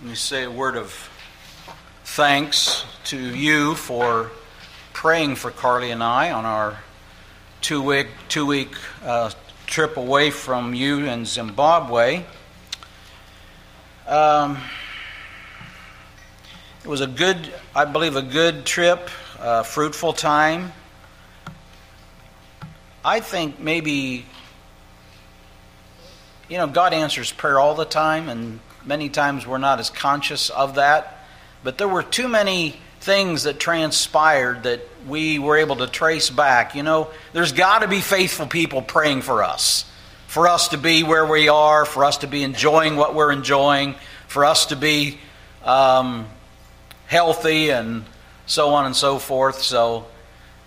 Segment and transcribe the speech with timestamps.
[0.00, 0.92] Let me say a word of
[2.04, 4.30] thanks to you for
[4.92, 6.78] praying for Carly and I on our
[7.62, 9.32] two week two week uh,
[9.66, 12.22] trip away from you in Zimbabwe.
[14.06, 14.58] Um,
[16.84, 19.10] it was a good, I believe, a good trip,
[19.40, 20.74] a fruitful time.
[23.04, 24.26] I think maybe,
[26.48, 30.48] you know, God answers prayer all the time, and Many times we're not as conscious
[30.48, 31.18] of that.
[31.62, 36.74] But there were too many things that transpired that we were able to trace back.
[36.74, 39.84] You know, there's got to be faithful people praying for us,
[40.26, 43.94] for us to be where we are, for us to be enjoying what we're enjoying,
[44.26, 45.18] for us to be
[45.64, 46.26] um,
[47.08, 48.06] healthy, and
[48.46, 49.60] so on and so forth.
[49.60, 50.06] So,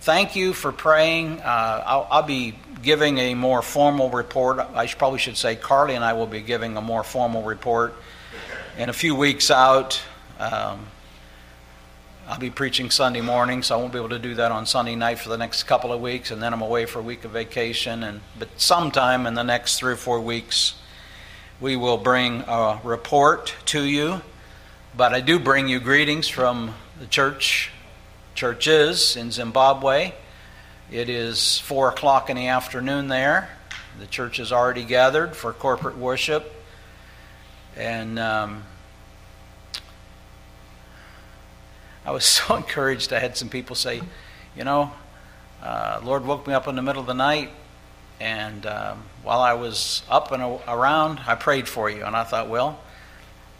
[0.02, 1.42] thank you for praying.
[1.42, 4.60] Uh, I'll, I'll, be giving a more formal report.
[4.60, 7.96] I probably should say Carly and I will be giving a more formal report
[8.78, 10.02] in a few weeks out.
[10.40, 10.88] Um,
[12.28, 14.96] I'll be preaching Sunday morning, so I won't be able to do that on Sunday
[14.96, 17.32] night for the next couple of weeks, and then I'm away for a week of
[17.32, 18.04] vacation.
[18.04, 20.76] And but sometime in the next three or four weeks,
[21.60, 24.22] we will bring a report to you.
[24.96, 27.72] But I do bring you greetings from the church
[28.36, 30.14] churches in Zimbabwe.
[30.90, 33.50] It is four o'clock in the afternoon there.
[34.00, 36.54] The church is already gathered for corporate worship,
[37.78, 38.64] and um,
[42.06, 43.14] I was so encouraged.
[43.14, 44.02] I had some people say,
[44.56, 44.92] you know,
[45.62, 47.52] uh, Lord woke me up in the middle of the night,
[48.20, 52.04] and um, while I was up and around, I prayed for you.
[52.04, 52.80] And I thought, well,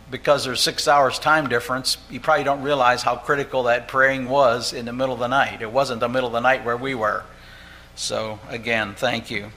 [0.10, 4.74] because there's six hours time difference, you probably don't realize how critical that praying was
[4.74, 5.62] in the middle of the night.
[5.62, 7.24] It wasn't the middle of the night where we were.
[7.96, 9.52] So, again, thank you.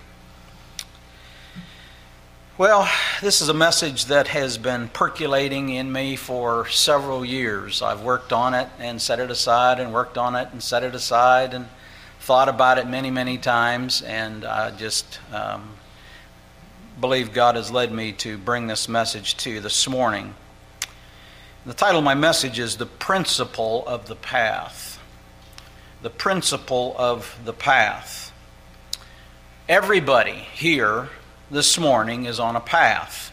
[2.57, 2.89] Well,
[3.21, 7.83] this is a message that has been percolating in me for several years.
[7.83, 10.95] I've worked on it and set it aside and worked on it and set it
[10.95, 11.67] aside and
[12.21, 15.69] thought about it many, many times, and I just um,
[17.01, 20.33] believe God has led me to bring this message to you this morning.
[21.67, 25.01] The title of my message is The Principle of the Path.
[26.03, 28.33] The Principle of the Path.
[29.69, 31.09] Everybody here
[31.51, 33.31] this morning is on a path.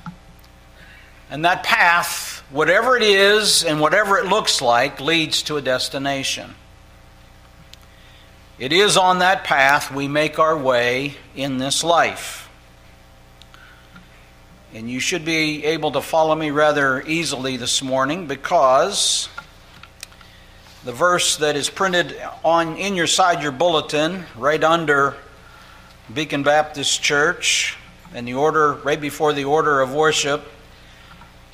[1.29, 6.55] And that path, whatever it is and whatever it looks like, leads to a destination.
[8.59, 12.49] It is on that path we make our way in this life.
[14.73, 19.29] And you should be able to follow me rather easily this morning because
[20.83, 25.15] the verse that is printed on in your side your bulletin right under
[26.13, 27.77] Beacon Baptist Church
[28.13, 30.43] and the order, right before the order of worship,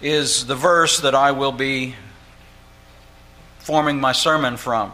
[0.01, 1.95] is the verse that I will be
[3.59, 4.93] forming my sermon from.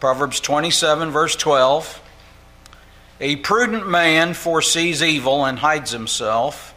[0.00, 2.02] Proverbs 27, verse 12.
[3.20, 6.74] A prudent man foresees evil and hides himself.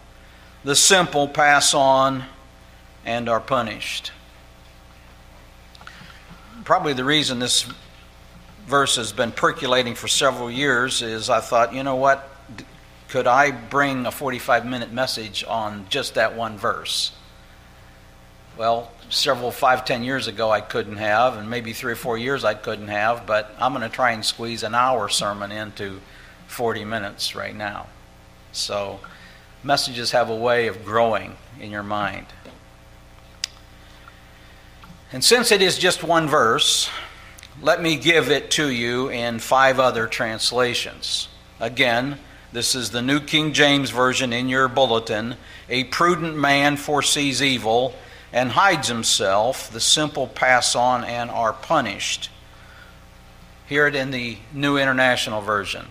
[0.64, 2.24] The simple pass on
[3.06, 4.12] and are punished.
[6.64, 7.66] Probably the reason this
[8.68, 12.30] verse has been percolating for several years is I thought, you know what?
[13.10, 17.12] Could I bring a 45 minute message on just that one verse?
[18.58, 22.44] Well, several, five, ten years ago, I couldn't have, and maybe three or four years
[22.44, 26.02] I couldn't have, but I'm going to try and squeeze an hour sermon into
[26.48, 27.88] 40 minutes right now.
[28.52, 29.00] So,
[29.64, 32.28] messages have a way of growing in your mind.
[35.12, 36.90] And since it is just one verse,
[37.62, 41.28] let me give it to you in five other translations.
[41.60, 42.20] Again,
[42.52, 45.36] this is the New King James Version in your bulletin.
[45.70, 47.94] A prudent man foresees evil
[48.34, 49.72] and hides himself.
[49.72, 52.32] The simple pass on and are punished.
[53.68, 55.88] Hear it in the New International Version.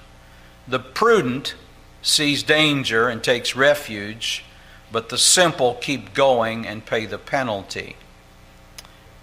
[0.66, 1.54] The prudent
[2.02, 4.44] sees danger and takes refuge,
[4.90, 7.94] but the simple keep going and pay the penalty.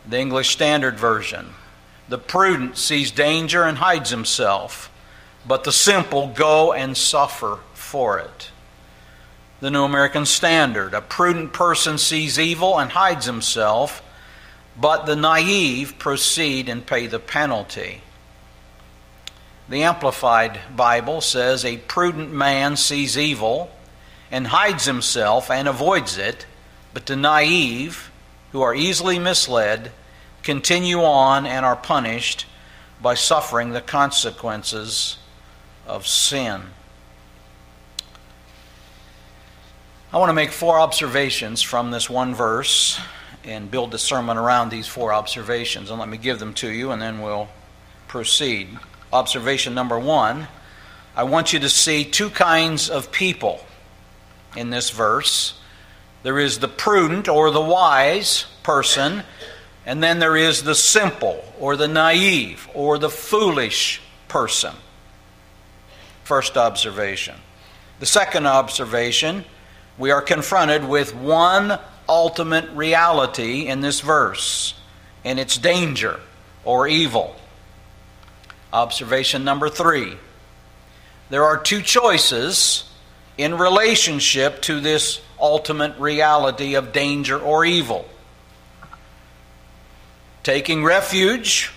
[0.07, 1.55] The English Standard Version.
[2.07, 4.89] The prudent sees danger and hides himself
[5.47, 8.51] but the simple go and suffer for it.
[9.59, 14.01] The New American Standard a prudent person sees evil and hides himself,
[14.79, 18.01] but the naive proceed and pay the penalty.
[19.69, 23.71] The Amplified Bible says a prudent man sees evil
[24.29, 26.45] and hides himself and avoids it,
[26.93, 28.11] but the naive,
[28.51, 29.91] who are easily misled,
[30.43, 32.45] continue on and are punished
[33.01, 35.17] by suffering the consequences
[35.85, 36.61] of sin.
[40.13, 42.99] I want to make four observations from this one verse,
[43.45, 45.89] and build the sermon around these four observations.
[45.89, 47.47] And let me give them to you, and then we'll
[48.07, 48.69] proceed.
[49.13, 50.47] Observation number one
[51.15, 53.65] I want you to see two kinds of people
[54.57, 55.57] in this verse.
[56.23, 59.23] There is the prudent or the wise person,
[59.85, 64.73] and then there is the simple or the naive or the foolish person.
[66.25, 67.35] First observation.
[68.01, 69.45] The second observation,
[69.97, 71.79] we are confronted with one
[72.09, 74.73] ultimate reality in this verse,
[75.23, 76.19] and it's danger
[76.65, 77.37] or evil.
[78.73, 80.17] Observation number three
[81.29, 82.83] there are two choices
[83.37, 88.05] in relationship to this ultimate reality of danger or evil
[90.45, 91.71] taking refuge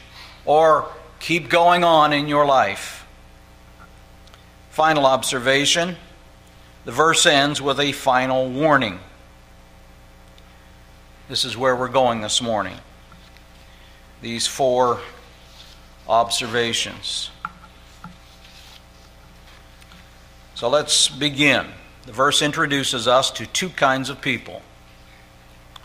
[0.45, 0.87] or
[1.21, 2.98] keep going on in your life.
[4.79, 5.97] Final observation
[6.85, 9.01] the verse ends with a final warning.
[11.29, 12.77] This is where we're going this morning.
[14.23, 15.01] These four
[16.09, 17.31] observations.
[20.55, 21.67] So let's begin.
[22.07, 24.63] The verse introduces us to two kinds of people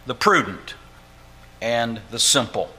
[0.06, 0.76] the prudent
[1.64, 2.70] and the simple.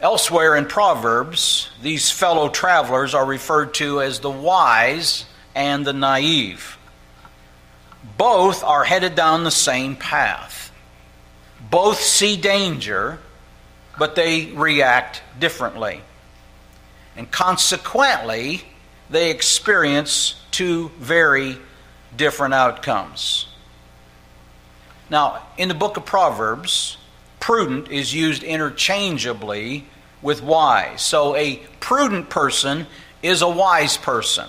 [0.00, 5.24] Elsewhere in Proverbs, these fellow travelers are referred to as the wise
[5.54, 6.76] and the naive.
[8.16, 10.70] Both are headed down the same path.
[11.70, 13.18] Both see danger,
[13.98, 16.02] but they react differently.
[17.16, 18.62] And consequently,
[19.08, 21.56] they experience two very
[22.16, 23.46] different outcomes.
[25.08, 26.96] Now, in the book of Proverbs,
[27.44, 29.84] prudent is used interchangeably
[30.22, 31.02] with wise.
[31.02, 32.86] So, a prudent person
[33.22, 34.48] is a wise person.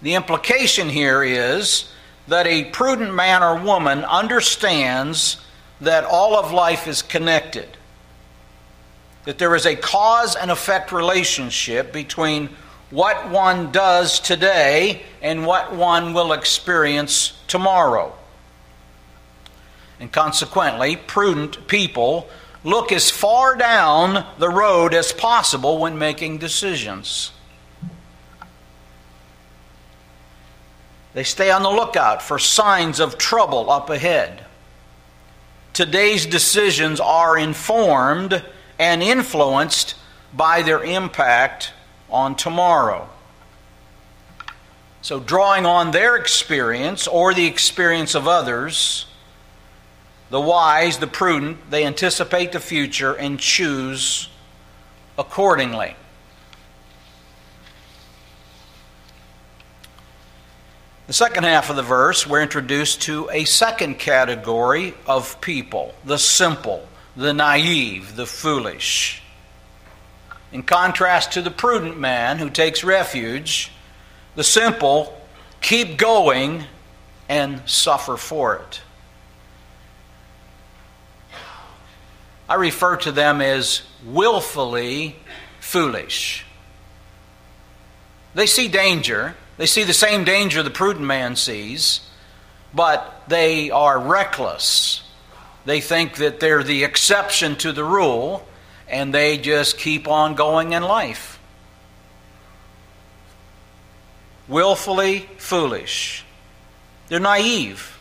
[0.00, 1.92] The implication here is
[2.28, 5.36] that a prudent man or woman understands
[5.82, 7.68] that all of life is connected,
[9.26, 12.48] that there is a cause and effect relationship between
[12.88, 18.17] what one does today and what one will experience tomorrow.
[20.00, 22.28] And consequently, prudent people
[22.64, 27.32] look as far down the road as possible when making decisions.
[31.14, 34.44] They stay on the lookout for signs of trouble up ahead.
[35.72, 38.44] Today's decisions are informed
[38.78, 39.96] and influenced
[40.32, 41.72] by their impact
[42.10, 43.08] on tomorrow.
[45.02, 49.06] So, drawing on their experience or the experience of others,
[50.30, 54.28] the wise, the prudent, they anticipate the future and choose
[55.18, 55.96] accordingly.
[61.06, 66.18] The second half of the verse, we're introduced to a second category of people the
[66.18, 66.86] simple,
[67.16, 69.22] the naive, the foolish.
[70.52, 73.72] In contrast to the prudent man who takes refuge,
[74.34, 75.18] the simple
[75.62, 76.64] keep going
[77.28, 78.82] and suffer for it.
[82.48, 85.16] I refer to them as willfully
[85.60, 86.44] foolish.
[88.34, 92.00] They see danger, they see the same danger the prudent man sees,
[92.72, 95.02] but they are reckless.
[95.64, 98.46] They think that they're the exception to the rule
[98.88, 101.38] and they just keep on going in life.
[104.46, 106.24] Willfully foolish.
[107.08, 107.97] They're naive.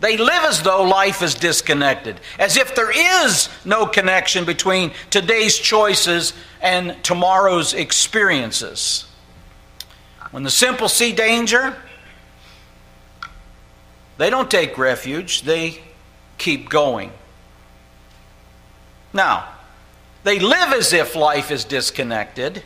[0.00, 5.56] They live as though life is disconnected, as if there is no connection between today's
[5.56, 9.06] choices and tomorrow's experiences.
[10.30, 11.76] When the simple see danger,
[14.18, 15.80] they don't take refuge, they
[16.38, 17.12] keep going.
[19.12, 19.48] Now,
[20.24, 22.62] they live as if life is disconnected,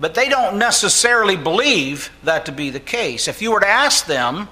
[0.00, 3.28] but they don't necessarily believe that to be the case.
[3.28, 4.48] If you were to ask them,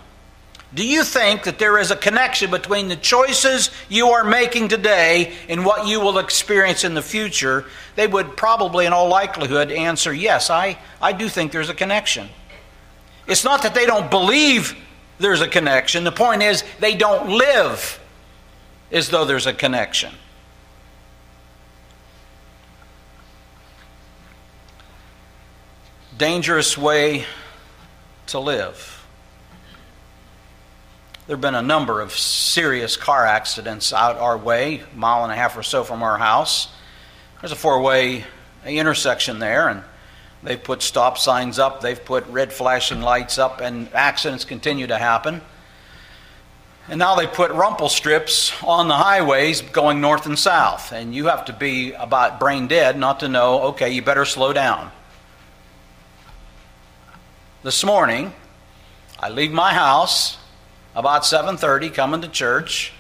[0.72, 5.34] do you think that there is a connection between the choices you are making today
[5.48, 7.64] and what you will experience in the future?
[7.96, 12.28] They would probably, in all likelihood, answer yes, I, I do think there's a connection.
[13.26, 14.76] It's not that they don't believe
[15.18, 18.00] there's a connection, the point is they don't live
[18.90, 20.12] as though there's a connection.
[26.20, 27.24] dangerous way
[28.26, 28.99] to live.
[31.30, 35.32] There have been a number of serious car accidents out our way, a mile and
[35.32, 36.66] a half or so from our house.
[37.40, 38.24] There's a four way
[38.66, 39.84] intersection there, and
[40.42, 44.98] they've put stop signs up, they've put red flashing lights up, and accidents continue to
[44.98, 45.40] happen.
[46.88, 50.90] And now they put rumble strips on the highways going north and south.
[50.90, 54.52] And you have to be about brain dead not to know, okay, you better slow
[54.52, 54.90] down.
[57.62, 58.32] This morning,
[59.20, 60.36] I leave my house
[60.94, 62.92] about 7:30 coming to church.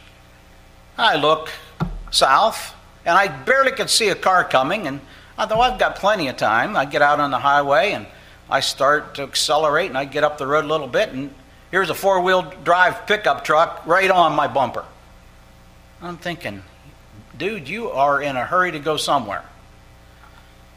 [0.98, 1.50] I look
[2.10, 5.00] south and I barely could see a car coming and
[5.38, 6.76] I thought I've got plenty of time.
[6.76, 8.06] I get out on the highway and
[8.50, 11.34] I start to accelerate and I get up the road a little bit and
[11.70, 14.84] Here's a four wheel drive pickup truck right on my bumper.
[16.02, 16.62] I'm thinking,
[17.36, 19.44] dude, you are in a hurry to go somewhere.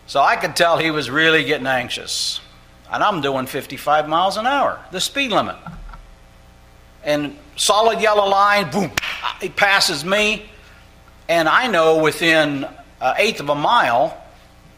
[0.06, 2.42] So I could tell he was really getting anxious.
[2.92, 5.56] And I'm doing 55 miles an hour, the speed limit.
[7.04, 8.92] And solid yellow line, boom,
[9.42, 10.46] he passes me.
[11.28, 12.66] And I know within
[13.02, 14.18] an eighth of a mile,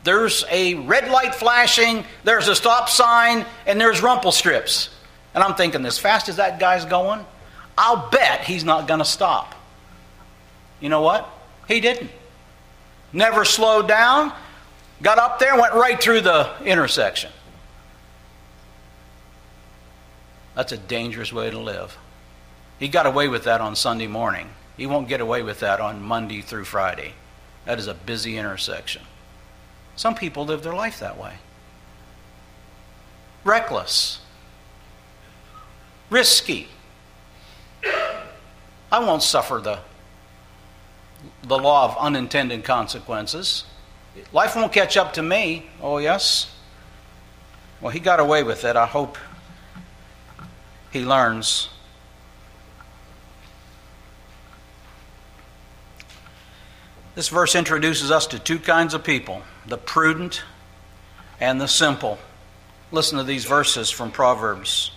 [0.04, 4.90] there's a red light flashing, there's a stop sign, and there's rumble strips.
[5.34, 7.26] And I'm thinking, as fast as that guy's going,
[7.78, 9.54] I'll bet he's not going to stop.
[10.80, 11.28] You know what?
[11.68, 12.12] He didn't.
[13.12, 14.32] Never slowed down,
[15.02, 17.32] got up there, went right through the intersection.
[20.54, 21.98] That's a dangerous way to live.
[22.80, 24.50] He got away with that on Sunday morning.
[24.78, 27.14] He won't get away with that on Monday through Friday.
[27.66, 29.04] That is a busy intersection.
[29.96, 31.36] Some people live their life that way.
[33.44, 34.20] Reckless
[36.10, 36.68] risky.
[38.92, 39.80] I won't suffer the,
[41.44, 43.66] the law of unintended consequences.
[44.32, 45.68] Life won't catch up to me.
[45.82, 46.56] Oh, yes?
[47.82, 48.76] Well, he got away with it.
[48.76, 49.18] I hope
[50.92, 51.70] he learns.
[57.16, 60.44] This verse introduces us to two kinds of people the prudent
[61.40, 62.20] and the simple.
[62.92, 64.92] Listen to these verses from Proverbs.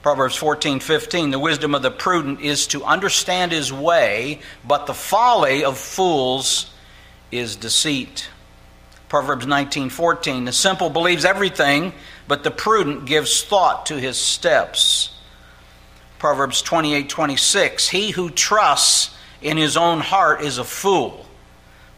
[0.00, 4.94] Proverbs 14, 15, the wisdom of the prudent is to understand his way, but the
[4.94, 6.72] folly of fools
[7.32, 8.30] is deceit.
[9.08, 11.92] Proverbs 19, 14, the simple believes everything,
[12.28, 15.10] but the prudent gives thought to his steps.
[16.18, 21.26] Proverbs 28, 26, he who trusts in his own heart is a fool,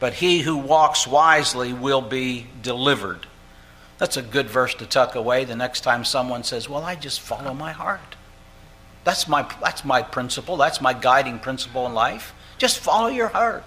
[0.00, 3.26] but he who walks wisely will be delivered.
[3.98, 7.20] That's a good verse to tuck away the next time someone says, Well, I just
[7.20, 8.16] follow my heart.
[9.04, 10.56] That's my, that's my principle.
[10.56, 12.34] That's my guiding principle in life.
[12.58, 13.64] Just follow your heart.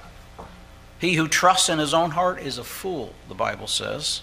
[1.00, 4.22] He who trusts in his own heart is a fool, the Bible says,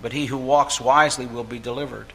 [0.00, 2.12] but he who walks wisely will be delivered.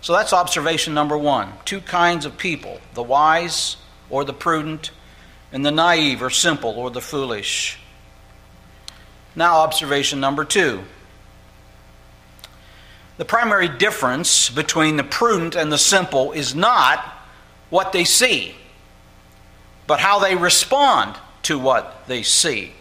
[0.00, 1.52] So that's observation number one.
[1.64, 3.76] Two kinds of people the wise
[4.10, 4.90] or the prudent,
[5.52, 7.78] and the naive or simple or the foolish.
[9.36, 10.82] Now, observation number two
[13.18, 16.98] the primary difference between the prudent and the simple is not
[17.70, 18.54] what they see,
[19.86, 22.72] but how they respond to what they see.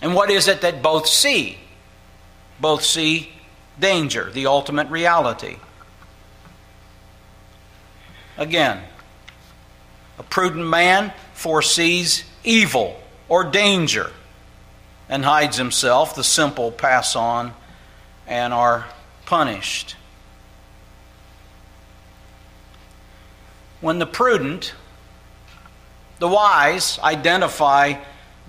[0.00, 1.58] And what is it that both see?
[2.58, 3.30] Both see
[3.78, 5.56] danger, the ultimate reality.
[8.38, 8.82] Again,
[10.18, 14.10] a prudent man foresees evil or danger
[15.08, 16.14] and hides himself.
[16.14, 17.52] The simple pass on
[18.26, 18.86] and are
[19.26, 19.96] punished.
[23.80, 24.74] When the prudent,
[26.18, 27.94] the wise, identify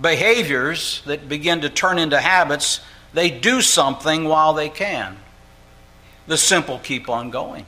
[0.01, 2.81] behaviors that begin to turn into habits,
[3.13, 5.17] they do something while they can.
[6.27, 7.65] The simple keep on going.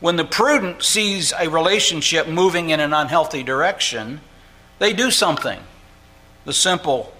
[0.00, 4.20] When the prudent sees a relationship moving in an unhealthy direction,
[4.78, 5.58] they do something.
[6.46, 7.12] The simple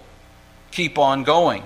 [0.71, 1.63] keep on going.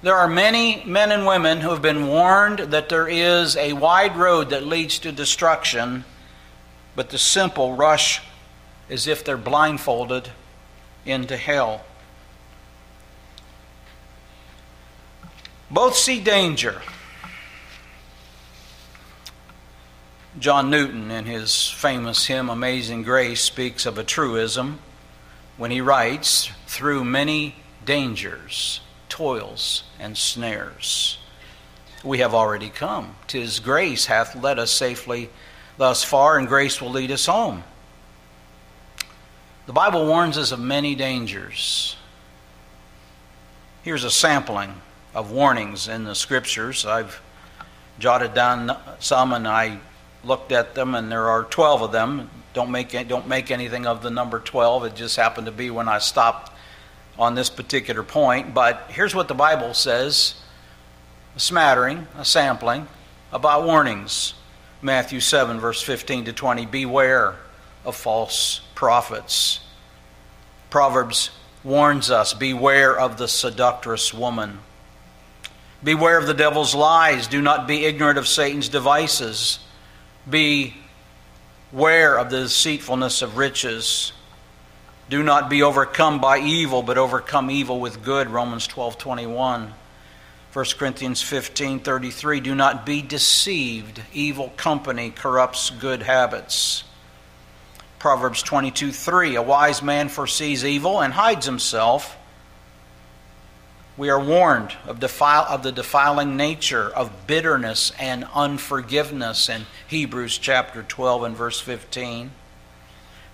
[0.00, 4.16] There are many men and women who have been warned that there is a wide
[4.16, 6.04] road that leads to destruction,
[6.94, 8.22] but the simple rush
[8.88, 10.30] as if they're blindfolded
[11.04, 11.84] into hell.
[15.68, 16.80] Both see danger.
[20.38, 24.78] John Newton, in his famous hymn Amazing Grace, speaks of a truism
[25.60, 31.18] when he writes, Through many dangers toils and snares.
[32.02, 33.14] We have already come.
[33.26, 35.28] Tis grace hath led us safely
[35.76, 37.62] thus far, and grace will lead us home.
[39.66, 41.94] The Bible warns us of many dangers.
[43.82, 44.80] Here's a sampling
[45.14, 46.86] of warnings in the scriptures.
[46.86, 47.20] I've
[47.98, 49.80] jotted down some and I
[50.24, 52.30] looked at them, and there are 12 of them.
[52.52, 54.84] Don't make, don't make anything of the number 12.
[54.86, 56.52] It just happened to be when I stopped
[57.18, 60.34] on this particular point, but here's what the Bible says
[61.36, 62.88] a smattering, a sampling
[63.32, 64.34] about warnings.
[64.82, 67.36] Matthew 7, verse 15 to 20 Beware
[67.84, 69.60] of false prophets.
[70.70, 71.30] Proverbs
[71.62, 74.58] warns us Beware of the seductress woman.
[75.82, 77.26] Beware of the devil's lies.
[77.26, 79.58] Do not be ignorant of Satan's devices.
[81.70, 84.12] Beware of the deceitfulness of riches.
[85.08, 88.28] Do not be overcome by evil, but overcome evil with good.
[88.28, 89.72] Romans 12 21.
[90.52, 92.40] 1 Corinthians 15 33.
[92.40, 94.02] Do not be deceived.
[94.12, 96.82] Evil company corrupts good habits.
[98.00, 99.36] Proverbs 22 3.
[99.36, 102.16] A wise man foresees evil and hides himself
[104.00, 110.38] we are warned of, defile, of the defiling nature of bitterness and unforgiveness in Hebrews
[110.38, 112.30] chapter 12 and verse 15.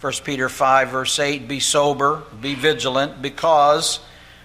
[0.01, 4.01] 1 Peter 5, verse 8 Be sober, be vigilant, because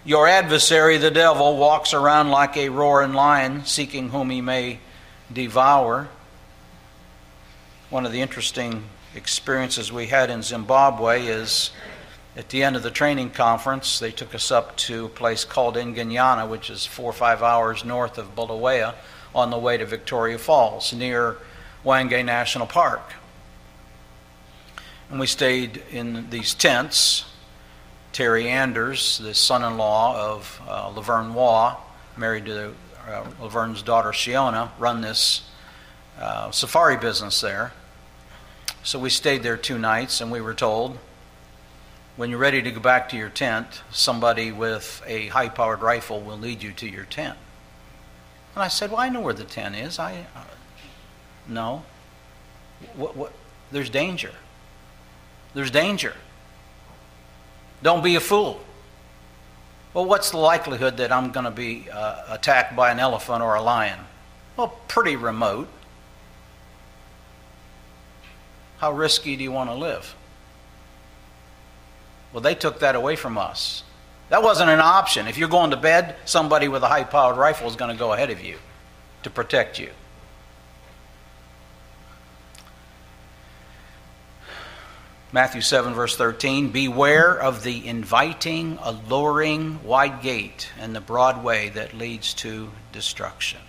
[0.06, 4.78] your adversary, the devil, walks around like a roaring lion, seeking whom he may
[5.34, 6.08] devour.
[7.90, 8.84] One of the interesting
[9.16, 11.72] experiences we had in Zimbabwe is
[12.36, 15.76] at the end of the training conference, they took us up to a place called
[15.76, 18.94] Inganyana, which is four or five hours north of Bulawayo,
[19.36, 21.38] on the way to Victoria Falls, near
[21.84, 23.14] Hwange National Park.
[25.10, 27.26] And we stayed in these tents.
[28.14, 31.78] Terry Anders, the son in law of uh, Laverne Waugh,
[32.18, 32.74] married to
[33.08, 35.44] uh, Laverne's daughter Shiona, run this
[36.20, 37.74] uh, safari business there.
[38.84, 40.98] So we stayed there two nights, and we were told
[42.18, 46.22] when you're ready to go back to your tent, somebody with a high powered rifle
[46.22, 47.38] will lead you to your tent.
[48.56, 49.98] And I said, Well, I know where the tent is.
[49.98, 50.26] I.
[50.36, 50.44] Uh,
[51.48, 51.84] no.
[52.96, 53.34] What, what?
[53.72, 54.32] There's danger.
[55.54, 56.16] There's danger.
[57.82, 58.62] Don't be a fool.
[59.94, 63.56] Well, what's the likelihood that I'm going to be uh, attacked by an elephant or
[63.56, 64.00] a lion?
[64.56, 65.68] Well, pretty remote.
[68.78, 70.16] How risky do you want to live?
[72.34, 73.84] Well, they took that away from us.
[74.30, 75.28] That wasn't an option.
[75.28, 78.14] If you're going to bed, somebody with a high powered rifle is going to go
[78.14, 78.58] ahead of you
[79.24, 79.90] to protect you.
[85.34, 91.70] Matthew 7, verse 13 Beware of the inviting, alluring wide gate and the broad way
[91.70, 93.60] that leads to destruction.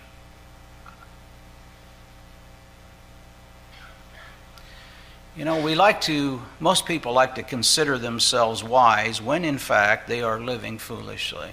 [5.34, 10.06] You know, we like to, most people like to consider themselves wise when in fact
[10.06, 11.48] they are living foolishly.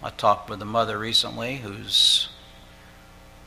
[0.00, 2.28] I talked with a mother recently whose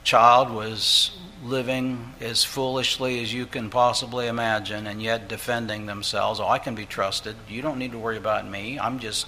[0.03, 1.11] child was
[1.43, 6.41] living as foolishly as you can possibly imagine and yet defending themselves.
[6.41, 7.37] Oh, I can be trusted.
[7.47, 8.77] You don't need to worry about me.
[8.77, 9.27] I'm just,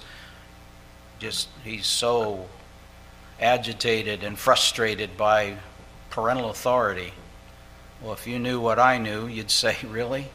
[1.18, 2.46] just, he's so
[3.40, 5.56] agitated and frustrated by
[6.10, 7.12] parental authority.
[8.02, 10.28] Well, if you knew what I knew, you'd say, Really?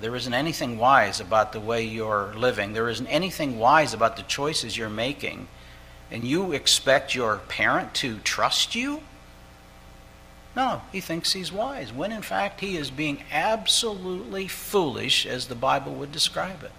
[0.00, 2.72] There isn't anything wise about the way you're living.
[2.72, 5.48] There isn't anything wise about the choices you're making.
[6.10, 9.02] And you expect your parent to trust you?
[10.54, 15.54] No, he thinks he's wise, when in fact he is being absolutely foolish, as the
[15.54, 16.72] Bible would describe it.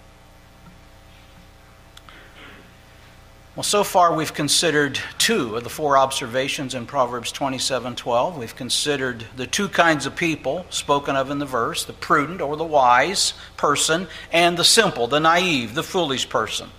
[3.55, 8.37] Well, so far we've considered two of the four observations in Proverbs 27:12.
[8.37, 12.55] We've considered the two kinds of people spoken of in the verse, the prudent or
[12.55, 16.69] the wise person, and the simple, the naive, the foolish person.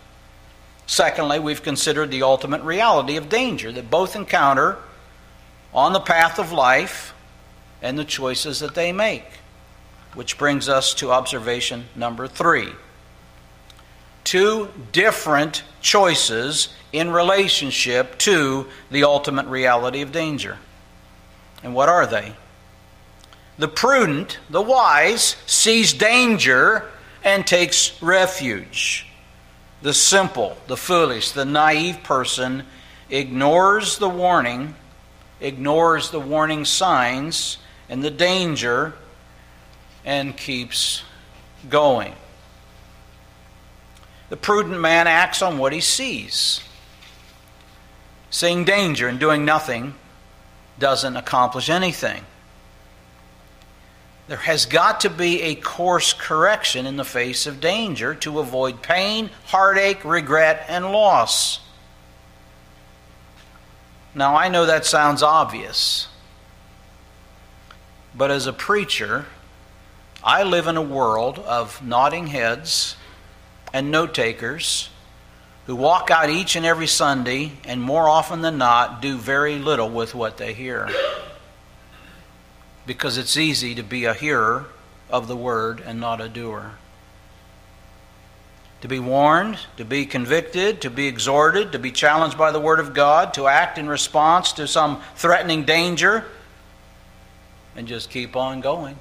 [0.86, 4.78] Secondly, we've considered the ultimate reality of danger that both encounter
[5.74, 7.14] on the path of life
[7.82, 9.26] and the choices that they make.
[10.14, 12.74] Which brings us to observation number 3
[14.24, 20.58] two different choices in relationship to the ultimate reality of danger.
[21.62, 22.34] And what are they?
[23.58, 26.90] The prudent, the wise, sees danger
[27.22, 29.06] and takes refuge.
[29.82, 32.64] The simple, the foolish, the naive person
[33.10, 34.74] ignores the warning,
[35.40, 38.94] ignores the warning signs and the danger,
[40.04, 41.02] and keeps
[41.68, 42.14] going.
[44.30, 46.60] The prudent man acts on what he sees.
[48.30, 49.94] Seeing danger and doing nothing
[50.78, 52.24] doesn't accomplish anything.
[54.28, 58.80] There has got to be a course correction in the face of danger to avoid
[58.80, 61.58] pain, heartache, regret, and loss.
[64.14, 66.06] Now, I know that sounds obvious,
[68.14, 69.26] but as a preacher,
[70.22, 72.94] I live in a world of nodding heads
[73.72, 74.90] and note takers
[75.66, 79.88] who walk out each and every Sunday and more often than not do very little
[79.88, 80.88] with what they hear.
[82.86, 84.66] Because it's easy to be a hearer
[85.10, 86.72] of the word and not a doer.
[88.80, 92.80] To be warned, to be convicted, to be exhorted, to be challenged by the word
[92.80, 96.24] of God, to act in response to some threatening danger,
[97.76, 98.98] and just keep on going.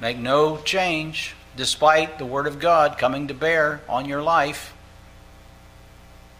[0.00, 4.74] Make no change despite the Word of God coming to bear on your life.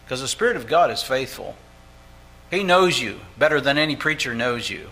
[0.03, 1.55] Because the Spirit of God is faithful.
[2.49, 4.89] He knows you better than any preacher knows you.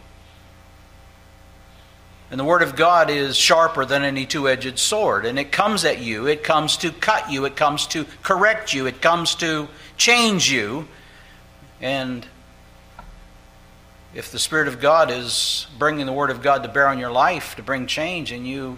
[2.32, 5.25] And the Word of God is sharper than any two edged sword.
[5.25, 8.86] And it comes at you, it comes to cut you, it comes to correct you,
[8.86, 10.88] it comes to change you.
[11.82, 12.25] And
[14.13, 17.12] if the Spirit of God is bringing the Word of God to bear on your
[17.12, 18.77] life to bring change, and you,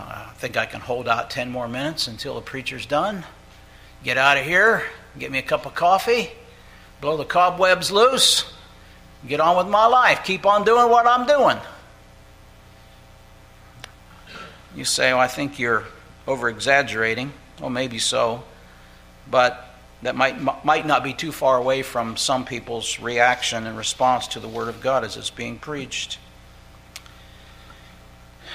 [0.00, 3.24] I think I can hold out 10 more minutes until the preacher's done.
[4.02, 4.82] Get out of here,
[5.18, 6.30] get me a cup of coffee,
[7.00, 8.50] blow the cobwebs loose,
[9.26, 11.58] get on with my life, keep on doing what I'm doing.
[14.74, 15.84] You say, well, I think you're
[16.26, 17.32] over exaggerating.
[17.60, 18.44] Well, maybe so.
[19.30, 19.66] But
[20.02, 24.40] that might, might not be too far away from some people's reaction and response to
[24.40, 26.18] the Word of God as it's being preached.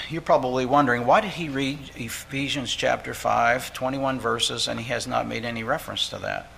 [0.10, 5.08] You're probably wondering why did he read Ephesians chapter 5, 21 verses, and he has
[5.08, 6.52] not made any reference to that?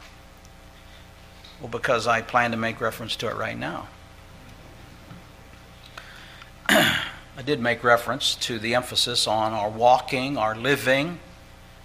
[1.60, 3.88] Well, because I plan to make reference to it right now.
[6.70, 11.20] I did make reference to the emphasis on our walking, our living,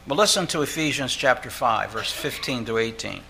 [0.07, 3.20] but listen to Ephesians chapter 5, verse 15 to 18.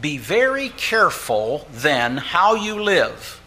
[0.00, 3.37] Be very careful then how you live,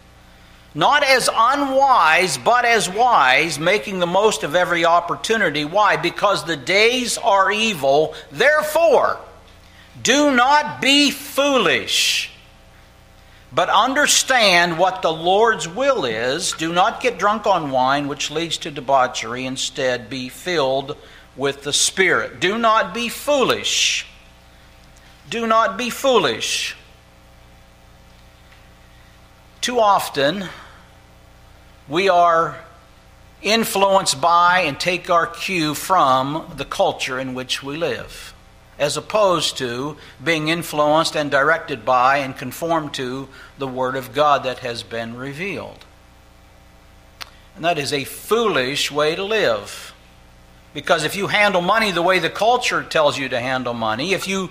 [0.74, 5.64] not as unwise, but as wise, making the most of every opportunity.
[5.64, 5.96] Why?
[5.96, 8.14] Because the days are evil.
[8.30, 9.20] Therefore,
[10.02, 12.30] do not be foolish,
[13.52, 16.52] but understand what the Lord's will is.
[16.52, 19.44] Do not get drunk on wine, which leads to debauchery.
[19.44, 20.96] Instead, be filled
[21.36, 22.40] with the Spirit.
[22.40, 24.06] Do not be foolish.
[25.28, 26.76] Do not be foolish.
[29.60, 30.48] Too often,
[31.88, 32.58] we are
[33.42, 38.32] influenced by and take our cue from the culture in which we live,
[38.78, 44.44] as opposed to being influenced and directed by and conformed to the Word of God
[44.44, 45.84] that has been revealed.
[47.56, 49.92] And that is a foolish way to live.
[50.72, 54.26] Because if you handle money the way the culture tells you to handle money, if
[54.26, 54.50] you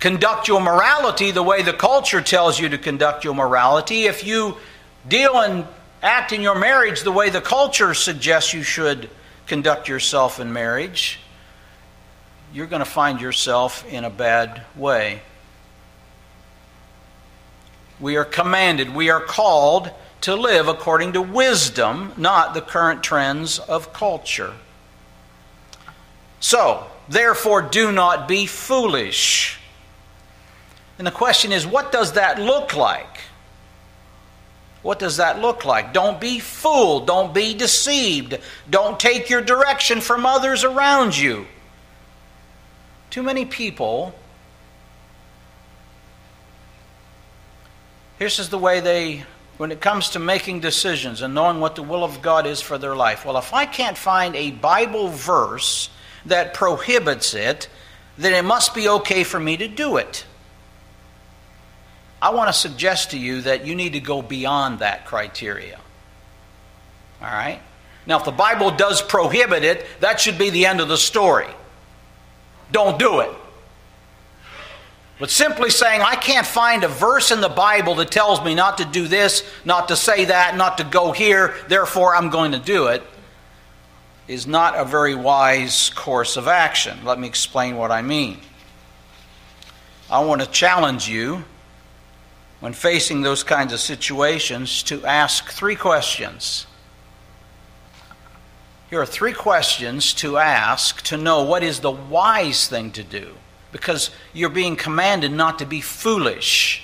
[0.00, 4.56] conduct your morality the way the culture tells you to conduct your morality, if you
[5.06, 5.66] deal and
[6.02, 9.10] act in your marriage the way the culture suggests you should
[9.46, 11.18] conduct yourself in marriage,
[12.52, 15.22] you're going to find yourself in a bad way.
[18.00, 19.90] We are commanded, we are called
[20.22, 24.52] to live according to wisdom, not the current trends of culture.
[26.40, 29.58] So, therefore, do not be foolish.
[30.98, 33.17] And the question is, what does that look like?
[34.88, 35.92] What does that look like?
[35.92, 37.06] Don't be fooled.
[37.06, 38.38] Don't be deceived.
[38.70, 41.46] Don't take your direction from others around you.
[43.10, 44.14] Too many people,
[48.18, 49.24] this is the way they,
[49.58, 52.78] when it comes to making decisions and knowing what the will of God is for
[52.78, 53.26] their life.
[53.26, 55.90] Well, if I can't find a Bible verse
[56.24, 57.68] that prohibits it,
[58.16, 60.24] then it must be okay for me to do it.
[62.20, 65.78] I want to suggest to you that you need to go beyond that criteria.
[67.20, 67.60] All right?
[68.06, 71.48] Now, if the Bible does prohibit it, that should be the end of the story.
[72.72, 73.30] Don't do it.
[75.18, 78.78] But simply saying, I can't find a verse in the Bible that tells me not
[78.78, 82.58] to do this, not to say that, not to go here, therefore I'm going to
[82.58, 83.02] do it,
[84.28, 87.04] is not a very wise course of action.
[87.04, 88.38] Let me explain what I mean.
[90.10, 91.44] I want to challenge you
[92.60, 96.66] when facing those kinds of situations to ask three questions.
[98.90, 103.34] Here are three questions to ask to know what is the wise thing to do
[103.70, 106.82] because you're being commanded not to be foolish.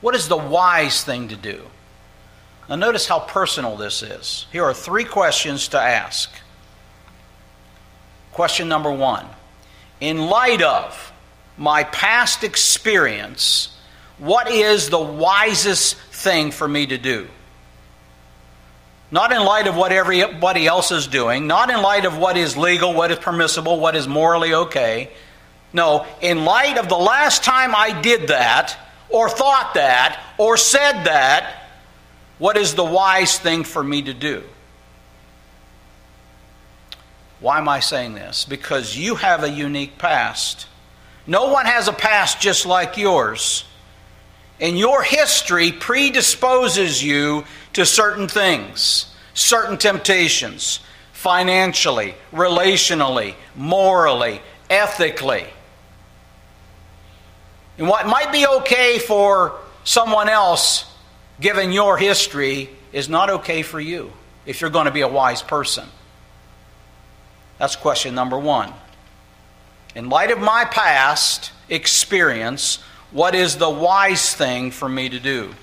[0.00, 1.62] What is the wise thing to do?
[2.68, 4.46] Now, notice how personal this is.
[4.50, 6.30] Here are three questions to ask.
[8.32, 9.26] Question number one
[10.00, 11.12] In light of
[11.56, 13.73] my past experience,
[14.18, 17.28] what is the wisest thing for me to do?
[19.14, 22.56] not in light of what everybody else is doing, not in light of what is
[22.56, 25.08] legal, what is permissible, what is morally okay.
[25.72, 28.76] No, in light of the last time I did that,
[29.08, 31.68] or thought that, or said that,
[32.38, 34.42] what is the wise thing for me to do?
[37.38, 38.44] Why am I saying this?
[38.44, 40.66] Because you have a unique past.
[41.24, 43.64] No one has a past just like yours.
[44.64, 50.80] And your history predisposes you to certain things, certain temptations,
[51.12, 55.44] financially, relationally, morally, ethically.
[57.76, 59.52] And what might be okay for
[59.84, 60.90] someone else,
[61.42, 64.14] given your history, is not okay for you
[64.46, 65.86] if you're going to be a wise person.
[67.58, 68.72] That's question number one.
[69.94, 72.78] In light of my past experience,
[73.14, 75.54] what is the wise thing for me to do?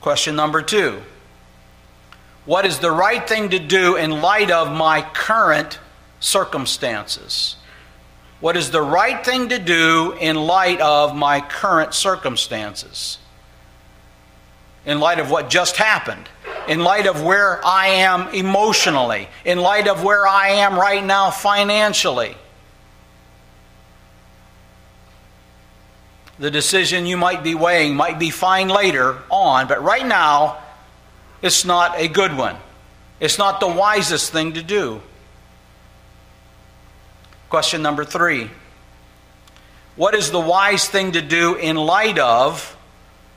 [0.00, 1.02] Question number two
[2.46, 5.80] What is the right thing to do in light of my current
[6.20, 7.56] circumstances?
[8.40, 13.18] What is the right thing to do in light of my current circumstances?
[14.86, 16.28] In light of what just happened?
[16.68, 19.28] In light of where I am emotionally?
[19.44, 22.36] In light of where I am right now financially?
[26.38, 30.58] The decision you might be weighing might be fine later on, but right now,
[31.40, 32.56] it's not a good one.
[33.20, 35.00] It's not the wisest thing to do.
[37.50, 38.50] Question number three
[39.94, 42.76] What is the wise thing to do in light of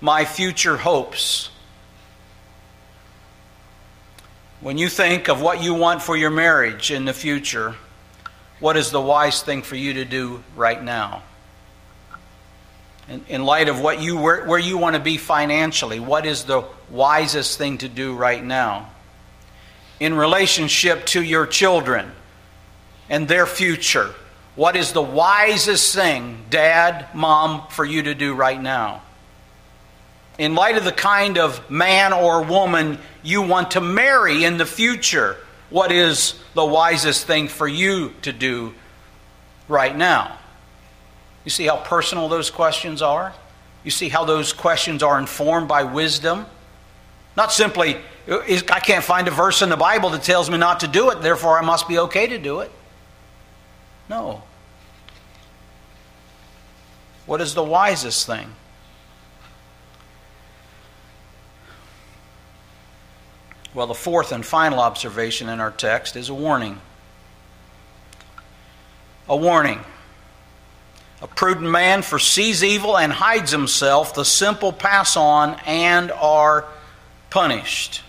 [0.02, 1.50] my future hopes?
[4.62, 7.76] When you think of what you want for your marriage in the future,
[8.60, 11.22] what is the wise thing for you to do right now?
[13.08, 16.46] In, in light of what you where, where you want to be financially what is
[16.46, 18.90] the wisest thing to do right now?
[20.00, 22.12] In relationship to your children
[23.10, 24.14] and their future
[24.56, 29.02] what is the wisest thing dad mom for you to do right now?
[30.38, 34.66] In light of the kind of man or woman you want to marry in the
[34.66, 35.38] future
[35.70, 38.74] what is the wisest thing for you to do
[39.68, 40.38] right now
[41.46, 43.34] you see how personal those questions are?
[43.84, 46.48] You see how those questions are informed by wisdom?
[47.38, 50.88] Not simply, I can't find a verse in the Bible that tells me not to
[50.88, 52.72] do it, therefore I must be okay to do it.
[54.10, 54.44] No.
[57.26, 58.54] What is the wisest thing?
[63.74, 66.80] Well, the fourth and final observation in our text is a warning.
[69.28, 69.84] A warning.
[71.22, 74.14] A prudent man foresees evil and hides himself.
[74.14, 76.66] The simple pass on and are
[77.30, 78.02] punished.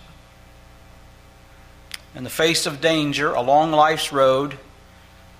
[2.15, 4.57] In the face of danger along life's road,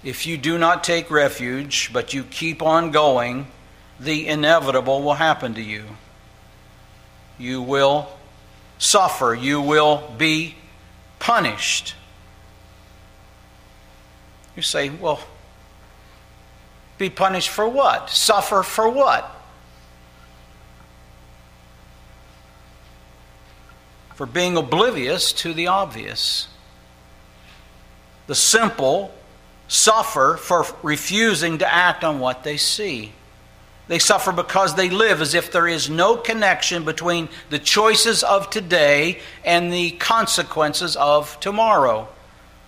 [0.03, 3.47] if you do not take refuge, but you keep on going,
[3.99, 5.84] the inevitable will happen to you.
[7.38, 8.08] You will
[8.77, 10.56] suffer, you will be
[11.19, 11.95] punished.
[14.56, 15.19] You say, well,
[16.97, 18.10] be punished for what?
[18.10, 19.33] Suffer for what?
[24.15, 26.47] For being oblivious to the obvious.
[28.25, 29.13] The simple
[29.67, 33.12] suffer for refusing to act on what they see.
[33.88, 38.49] They suffer because they live as if there is no connection between the choices of
[38.49, 42.10] today and the consequences of tomorrow.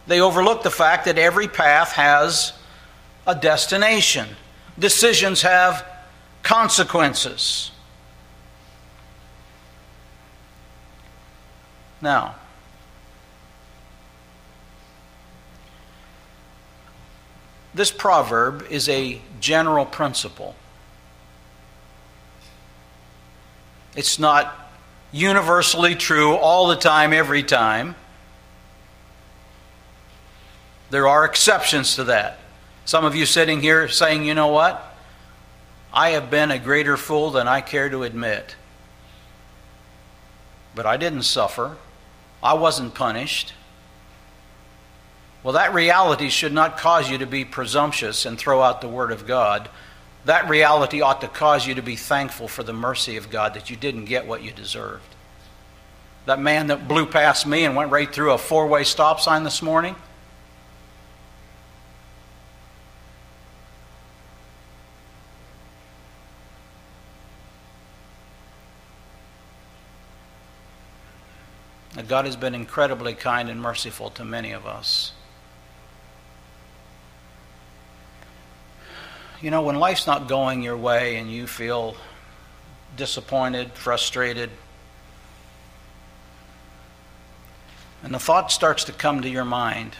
[0.07, 2.53] They overlook the fact that every path has
[3.25, 4.27] a destination.
[4.77, 5.85] Decisions have
[6.43, 7.71] consequences.
[12.01, 12.35] Now,
[17.73, 20.55] this proverb is a general principle.
[23.95, 24.71] It's not
[25.11, 27.95] universally true all the time, every time.
[30.89, 32.39] There are exceptions to that.
[32.89, 34.83] Some of you sitting here saying, you know what?
[35.93, 38.55] I have been a greater fool than I care to admit.
[40.73, 41.77] But I didn't suffer.
[42.41, 43.53] I wasn't punished.
[45.43, 49.11] Well, that reality should not cause you to be presumptuous and throw out the Word
[49.11, 49.69] of God.
[50.25, 53.69] That reality ought to cause you to be thankful for the mercy of God that
[53.69, 55.15] you didn't get what you deserved.
[56.25, 59.43] That man that blew past me and went right through a four way stop sign
[59.43, 59.95] this morning,
[72.09, 75.11] God has been incredibly kind and merciful to many of us.
[79.41, 81.95] You know, when life's not going your way and you feel
[82.97, 84.49] disappointed, frustrated,
[88.01, 89.95] and the thought starts to come to your mind,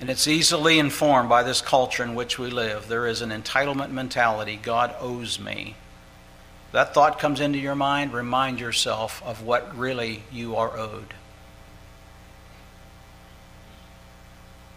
[0.00, 2.88] and it's easily informed by this culture in which we live.
[2.88, 5.76] There is an entitlement mentality God owes me.
[6.72, 11.14] That thought comes into your mind, remind yourself of what really you are owed.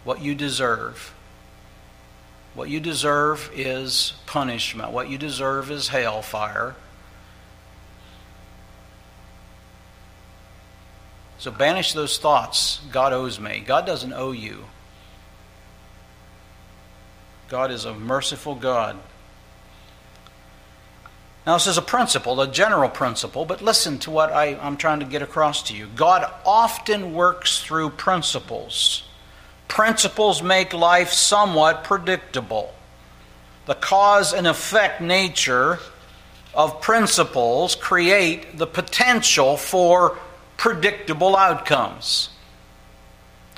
[0.04, 1.14] What you deserve.
[2.54, 4.90] What you deserve is punishment.
[4.90, 6.74] What you deserve is hellfire.
[11.38, 12.80] So banish those thoughts.
[12.90, 13.62] God owes me.
[13.66, 14.66] God doesn't owe you.
[17.48, 18.96] God is a merciful God.
[21.44, 25.00] Now, this is a principle, a general principle, but listen to what I, am trying
[25.00, 25.88] to get across to you.
[25.96, 29.02] God often works through principles.
[29.66, 32.72] Principles make life somewhat predictable.
[33.66, 35.80] The cause and effect nature
[36.54, 40.18] of principles create the potential for
[40.56, 42.28] predictable outcomes.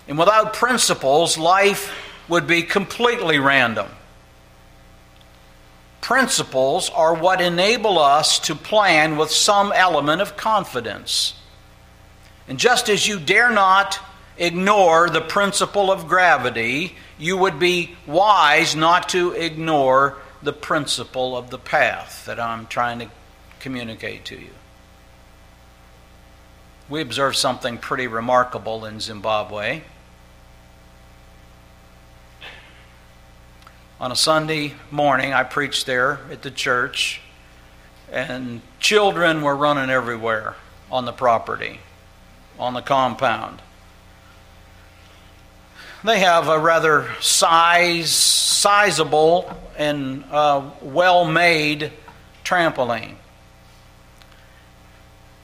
[0.08, 1.92] And without principles, life
[2.28, 3.88] would be completely random.
[6.04, 11.32] Principles are what enable us to plan with some element of confidence.
[12.46, 13.98] And just as you dare not
[14.36, 21.48] ignore the principle of gravity, you would be wise not to ignore the principle of
[21.48, 23.08] the path that I'm trying to
[23.60, 24.50] communicate to you.
[26.90, 29.80] We observed something pretty remarkable in Zimbabwe.
[34.00, 37.20] On a Sunday morning, I preached there at the church,
[38.10, 40.56] and children were running everywhere
[40.90, 41.80] on the property,
[42.58, 43.62] on the compound.
[46.02, 51.92] They have a rather size, sizable and uh, well made
[52.44, 53.14] trampoline.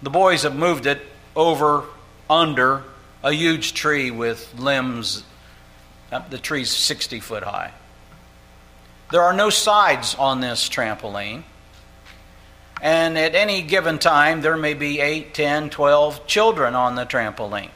[0.02, 1.00] The boys have moved it
[1.34, 1.84] over
[2.28, 2.82] under
[3.22, 5.24] a huge tree with limbs.
[6.10, 7.72] The tree's 60 foot high.
[9.10, 11.42] There are no sides on this trampoline.
[12.80, 17.70] And at any given time, there may be 8, 10, 12 children on the trampoline.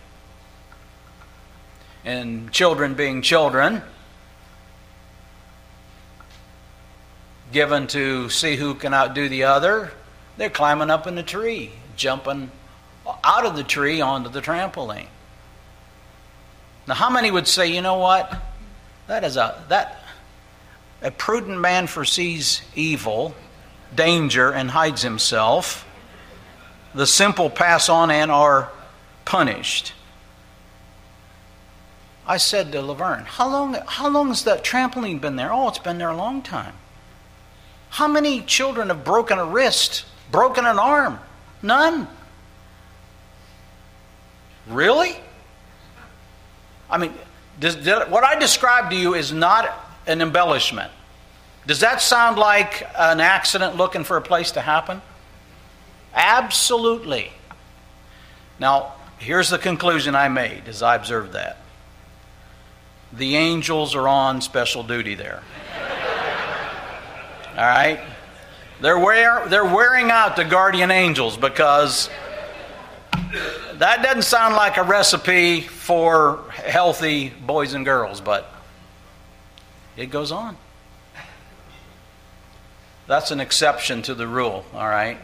[2.05, 3.83] And children being children,
[7.53, 9.93] given to see who can outdo the other,
[10.37, 12.51] they're climbing up in the tree, jumping
[13.23, 15.09] out of the tree onto the trampoline.
[16.87, 18.33] Now, how many would say, you know what?
[19.07, 20.04] That is a that
[21.05, 23.35] a prudent man foresees evil,
[23.95, 25.87] danger, and hides himself.
[26.95, 28.73] The simple pass on and are
[29.27, 29.93] punished.
[32.27, 35.53] I said to Laverne, how long, how long has that trampoline been there?
[35.53, 36.73] Oh, it's been there a long time.
[37.91, 41.19] How many children have broken a wrist, broken an arm?
[41.63, 42.09] None.
[44.67, 45.17] Really?
[46.89, 47.13] I mean,
[47.61, 47.77] does,
[48.09, 50.91] what I described to you is not an embellishment.
[51.67, 55.01] Does that sound like an accident looking for a place to happen?
[56.15, 57.33] Absolutely.
[58.61, 61.59] Now, here's the conclusion I made as I observed that
[63.13, 65.43] the angels are on special duty there.
[67.51, 68.01] All right?
[68.81, 72.11] They're, wear, they're wearing out the guardian angels because
[73.75, 78.54] that doesn't sound like a recipe for healthy boys and girls, but
[79.97, 80.57] it goes on.
[83.07, 85.19] That's an exception to the rule, all right?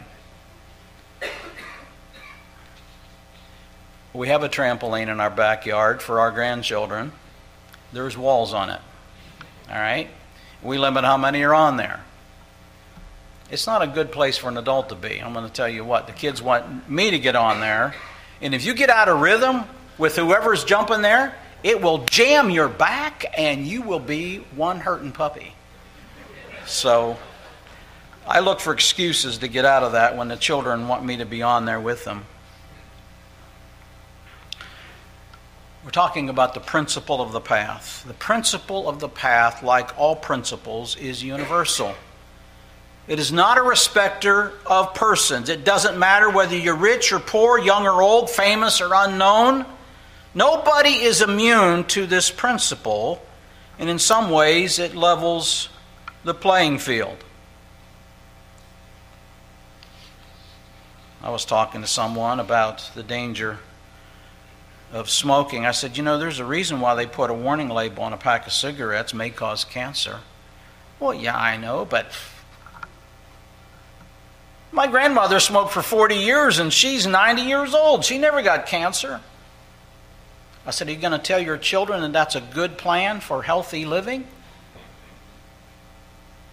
[4.13, 7.11] We have a trampoline in our backyard for our grandchildren.
[7.93, 8.81] There's walls on it,
[9.69, 10.09] all right?
[10.61, 12.01] We limit how many are on there.
[13.49, 15.21] It's not a good place for an adult to be.
[15.21, 17.95] I'm going to tell you what, the kids want me to get on there.
[18.41, 19.63] And if you get out of rhythm
[19.97, 25.11] with whoever's jumping there, it will jam your back and you will be one hurting
[25.11, 25.53] puppy.
[26.65, 27.17] So
[28.25, 31.25] I look for excuses to get out of that when the children want me to
[31.25, 32.25] be on there with them.
[35.83, 38.03] We're talking about the principle of the path.
[38.07, 41.95] The principle of the path, like all principles, is universal.
[43.07, 45.49] It is not a respecter of persons.
[45.49, 49.65] It doesn't matter whether you're rich or poor, young or old, famous or unknown.
[50.33, 53.21] Nobody is immune to this principle,
[53.77, 55.69] and in some ways it levels
[56.23, 57.17] the playing field.
[61.23, 63.59] I was talking to someone about the danger
[64.91, 65.65] of smoking.
[65.65, 68.17] I said, You know, there's a reason why they put a warning label on a
[68.17, 70.19] pack of cigarettes may cause cancer.
[70.99, 72.11] Well, yeah, I know, but
[74.71, 78.05] my grandmother smoked for 40 years and she's 90 years old.
[78.05, 79.19] She never got cancer.
[80.65, 83.43] I said, Are you going to tell your children that that's a good plan for
[83.43, 84.27] healthy living?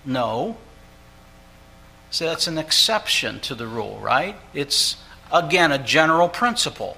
[0.05, 0.57] No.
[2.11, 4.35] So that's an exception to the rule, right?
[4.55, 4.97] It's,
[5.33, 6.97] again, a general principle.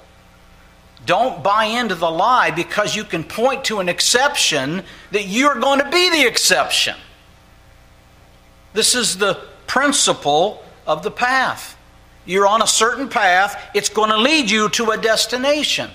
[1.06, 5.80] Don't buy into the lie because you can point to an exception that you're going
[5.80, 6.96] to be the exception.
[8.72, 9.34] This is the
[9.66, 11.76] principle of the path.
[12.26, 15.90] You're on a certain path, it's going to lead you to a destination.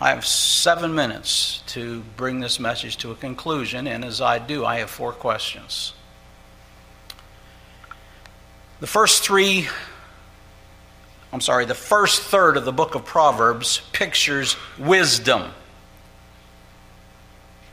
[0.00, 4.64] I have seven minutes to bring this message to a conclusion, and as I do,
[4.64, 5.92] I have four questions.
[8.78, 9.66] The first three,
[11.32, 15.50] I'm sorry, the first third of the book of Proverbs pictures wisdom.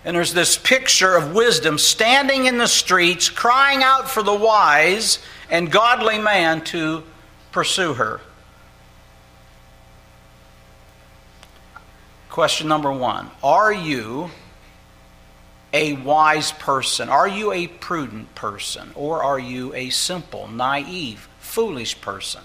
[0.04, 5.20] And there's this picture of wisdom standing in the streets, crying out for the wise
[5.52, 7.04] and godly man to
[7.52, 8.20] pursue her.
[12.36, 14.30] Question number one Are you
[15.72, 17.08] a wise person?
[17.08, 18.92] Are you a prudent person?
[18.94, 22.42] Or are you a simple, naive, foolish person?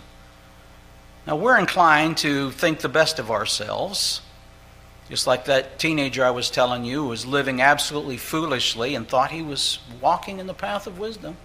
[1.26, 4.20] Now, we're inclined to think the best of ourselves.
[5.08, 9.42] Just like that teenager I was telling you was living absolutely foolishly and thought he
[9.42, 11.36] was walking in the path of wisdom.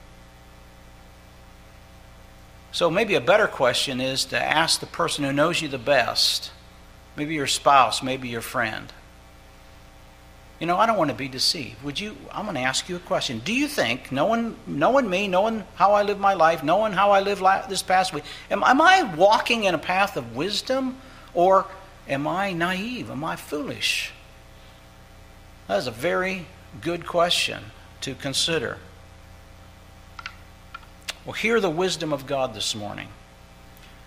[2.71, 6.51] So, maybe a better question is to ask the person who knows you the best
[7.15, 8.91] maybe your spouse, maybe your friend.
[10.59, 11.83] You know, I don't want to be deceived.
[11.83, 12.15] Would you?
[12.31, 13.39] I'm going to ask you a question.
[13.43, 17.19] Do you think, knowing, knowing me, knowing how I live my life, knowing how I
[17.19, 20.97] lived this past week, am, am I walking in a path of wisdom
[21.33, 21.65] or
[22.07, 23.11] am I naive?
[23.11, 24.13] Am I foolish?
[25.67, 26.45] That is a very
[26.81, 27.59] good question
[28.01, 28.77] to consider.
[31.25, 33.09] Well, hear the wisdom of God this morning.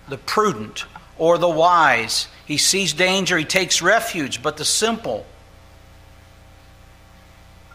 [0.09, 0.87] The prudent
[1.19, 2.29] or the wise.
[2.47, 5.27] He sees danger, he takes refuge, but the simple,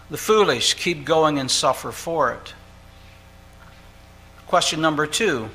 [0.10, 2.54] the foolish, keep going and suffer for it.
[4.48, 5.50] Question number two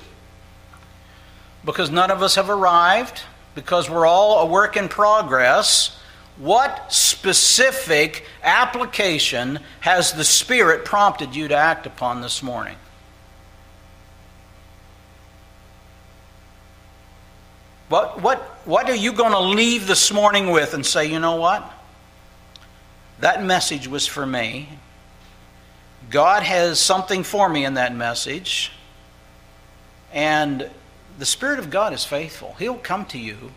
[1.65, 3.23] because none of us have arrived,
[3.55, 5.99] because we're all a work in progress,
[6.39, 12.77] what specific application has the Spirit prompted you to act upon this morning?
[17.89, 21.37] What, what, what are you going to leave this morning with and say, you know
[21.37, 21.73] what?
[23.21, 24.69] That message was for me.
[26.11, 28.73] God has something for me in that message.
[30.13, 30.71] And
[31.19, 32.55] the Spirit of God is faithful.
[32.59, 33.53] He'll come to you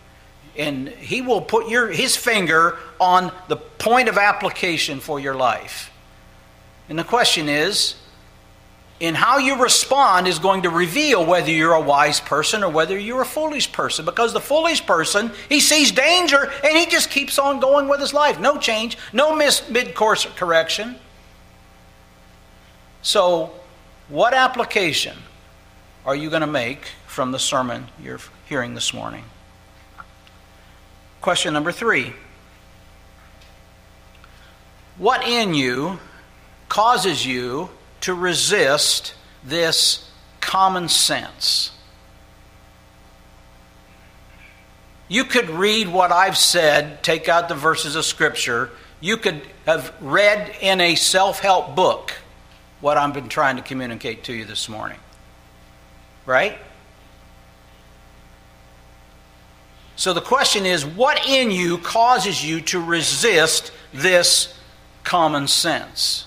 [0.58, 5.92] and He will put your, His finger on the point of application for your life.
[6.90, 7.96] And the question is
[9.02, 12.98] in how you respond is going to reveal whether you're a wise person or whether
[12.98, 14.06] you're a foolish person.
[14.06, 18.14] Because the foolish person, he sees danger and he just keeps on going with his
[18.14, 18.40] life.
[18.40, 20.98] No change, no mid course correction.
[23.02, 23.52] So,
[24.08, 25.18] what application
[26.06, 29.24] are you going to make from the sermon you're hearing this morning?
[31.22, 32.14] Question number three
[35.00, 36.00] What in you
[36.70, 37.72] causes you
[38.02, 41.72] to resist this common sense.
[45.08, 48.70] You could read what I've said, take out the verses of Scripture.
[49.02, 52.14] You could have read in a self help book
[52.80, 54.98] what I've been trying to communicate to you this morning.
[56.26, 56.58] Right?
[59.96, 64.58] So the question is what in you causes you to resist this
[65.04, 66.26] common sense?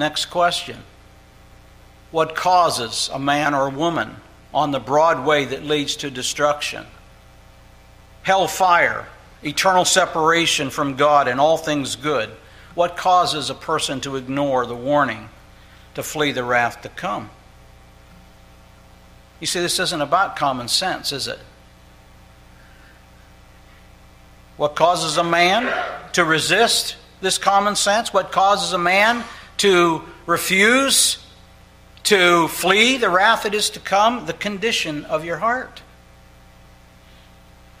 [0.00, 0.78] Next question
[2.10, 4.16] What causes a man or woman
[4.54, 6.86] on the broad way that leads to destruction?
[8.22, 9.08] Hellfire,
[9.44, 12.30] eternal separation from God and all things good.
[12.74, 15.28] What causes a person to ignore the warning
[15.94, 17.28] to flee the wrath to come?
[19.38, 21.40] You see, this isn't about common sense, is it?
[24.56, 25.70] What causes a man
[26.14, 28.14] to resist this common sense?
[28.14, 29.24] What causes a man
[29.60, 31.18] to refuse
[32.02, 35.82] to flee the wrath that is to come, the condition of your heart.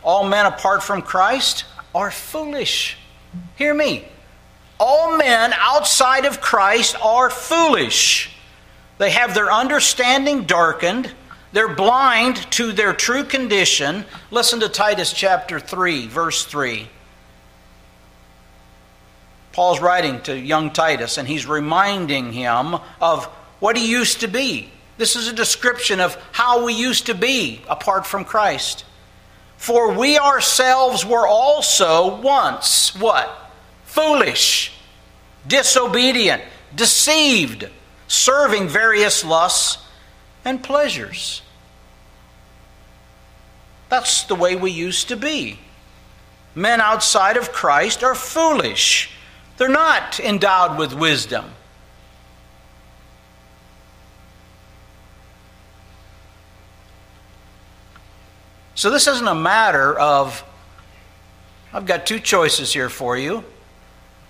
[0.02, 1.64] All men apart from Christ
[1.94, 2.98] are foolish.
[3.56, 4.06] Hear me.
[4.78, 8.30] All men outside of Christ are foolish.
[8.98, 11.10] They have their understanding darkened.
[11.52, 14.04] They're blind to their true condition.
[14.30, 16.90] Listen to Titus chapter 3, verse 3.
[19.52, 23.24] Paul's writing to young Titus, and he's reminding him of
[23.58, 24.70] what he used to be.
[24.96, 28.84] This is a description of how we used to be apart from Christ.
[29.56, 33.50] For we ourselves were also once what?
[33.84, 34.72] Foolish,
[35.46, 36.42] disobedient,
[36.74, 37.68] deceived,
[38.08, 39.82] serving various lusts
[40.44, 41.42] and pleasures.
[43.88, 45.58] That's the way we used to be.
[46.54, 49.10] Men outside of Christ are foolish.
[49.60, 51.44] They're not endowed with wisdom.
[58.74, 60.42] So this isn't a matter of,
[61.74, 63.44] I've got two choices here for you.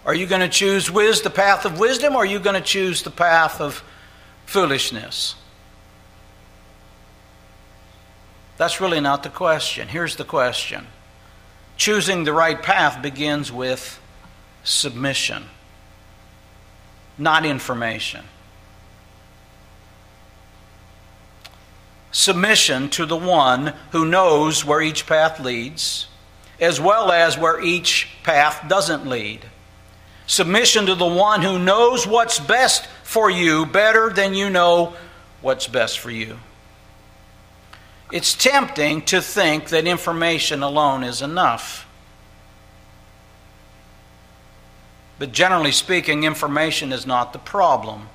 [0.05, 2.61] Are you going to choose wiz, the path of wisdom, or are you going to
[2.61, 3.85] choose the path of
[4.47, 5.37] foolishness?
[8.57, 9.87] That's really not the question.
[9.87, 10.89] Here's the question
[11.77, 14.00] Choosing the right path begins with
[14.63, 15.45] submission,
[17.19, 18.25] not information.
[22.13, 26.07] submission to the one who knows where each path leads,
[26.61, 29.41] as well as where each path doesn't lead.
[30.27, 34.95] Submission to the one who knows what's best for you better than you know
[35.41, 36.39] what's best for you.
[38.13, 41.87] It's tempting to think that information alone is enough.
[45.21, 48.09] But generally speaking, information is not the problem.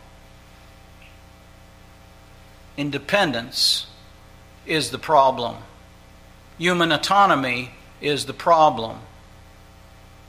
[2.77, 3.85] Independence
[4.65, 5.57] is the problem.
[6.57, 7.69] Human autonomy
[8.01, 8.97] is the problem.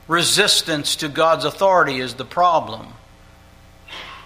[0.07, 2.89] Resistance to God's authority is the problem.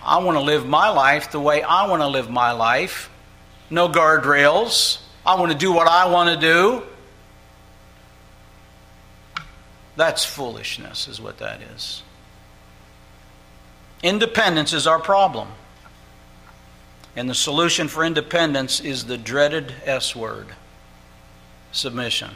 [0.03, 3.09] I want to live my life the way I want to live my life.
[3.69, 4.99] No guardrails.
[5.25, 6.83] I want to do what I want to do.
[9.95, 12.03] That's foolishness, is what that is.
[14.03, 15.49] Independence is our problem.
[17.15, 20.47] And the solution for independence is the dreaded S word
[21.71, 22.31] submission.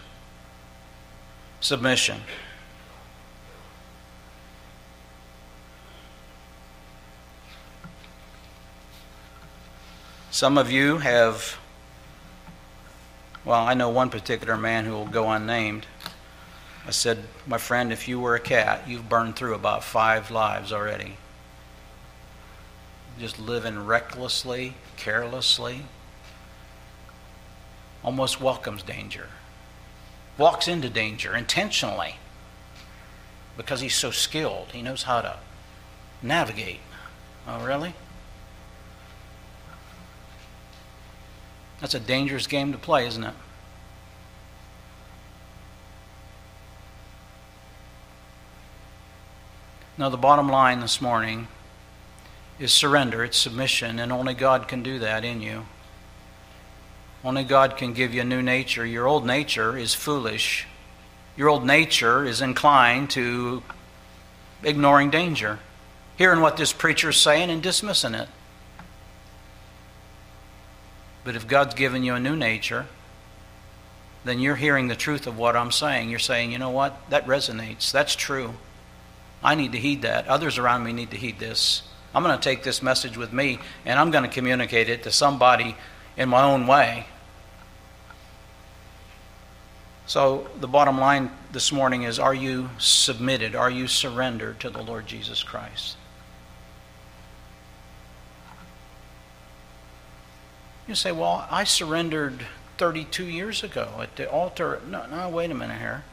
[1.59, 2.21] Submission.
[10.31, 11.57] Some of you have,
[13.45, 15.87] well, I know one particular man who will go unnamed.
[16.85, 20.73] I said, My friend, if you were a cat, you've burned through about five lives
[20.73, 21.17] already
[23.19, 25.83] just living recklessly, carelessly,
[28.03, 29.29] almost welcomes danger,
[30.37, 32.15] walks into danger intentionally
[33.57, 34.67] because he's so skilled.
[34.73, 35.37] He knows how to
[36.21, 36.81] navigate.
[37.47, 37.93] Oh, really?
[41.79, 43.33] That's a dangerous game to play, isn't it?
[49.97, 51.47] Now, the bottom line this morning
[52.59, 55.65] is surrender, it's submission, and only God can do that in you.
[57.23, 58.85] Only God can give you a new nature.
[58.85, 60.67] Your old nature is foolish.
[61.35, 63.63] Your old nature is inclined to
[64.63, 65.59] ignoring danger,
[66.17, 68.29] hearing what this preacher is saying and dismissing it.
[71.23, 72.85] But if God's given you a new nature,
[74.23, 76.09] then you're hearing the truth of what I'm saying.
[76.09, 77.09] You're saying, you know what?
[77.09, 77.91] That resonates.
[77.91, 78.53] That's true.
[79.43, 80.27] I need to heed that.
[80.27, 81.81] Others around me need to heed this.
[82.15, 85.11] I'm going to take this message with me and I'm going to communicate it to
[85.11, 85.75] somebody
[86.15, 87.07] in my own way.
[90.07, 93.53] So, the bottom line this morning is Are you submitted?
[93.53, 95.97] Are you surrendered to the Lord Jesus Christ?
[100.87, 102.45] You say, Well, I surrendered
[102.77, 104.79] 32 years ago at the altar.
[104.87, 106.05] No, no, wait a minute here.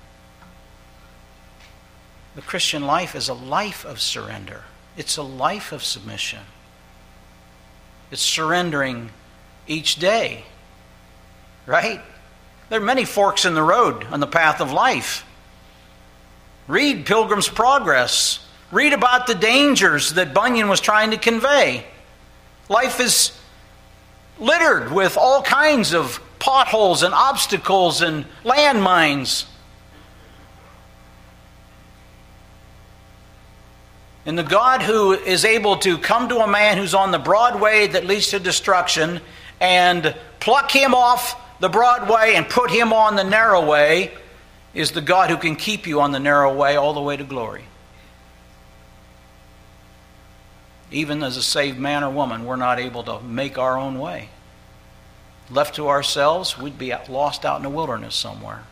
[2.34, 4.64] The Christian life is a life of surrender.
[4.96, 6.40] It's a life of submission.
[8.10, 9.10] It's surrendering
[9.66, 10.44] each day.
[11.66, 12.00] Right?
[12.68, 15.24] There are many forks in the road on the path of life.
[16.66, 18.46] Read Pilgrim's Progress.
[18.70, 21.86] Read about the dangers that Bunyan was trying to convey.
[22.68, 23.38] Life is
[24.38, 29.44] littered with all kinds of potholes and obstacles and landmines.
[34.24, 37.60] And the God who is able to come to a man who's on the broad
[37.60, 39.20] way that leads to destruction
[39.60, 44.12] and pluck him off the broad way and put him on the narrow way
[44.74, 47.24] is the God who can keep you on the narrow way all the way to
[47.24, 47.64] glory.
[50.92, 54.28] even as a saved man or woman, we're not able to make our own way.
[55.50, 58.64] Left to ourselves, we'd be lost out in the wilderness somewhere.